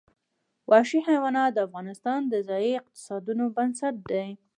[0.69, 4.29] وحشي حیوانات د افغانستان د ځایي اقتصادونو بنسټ دی.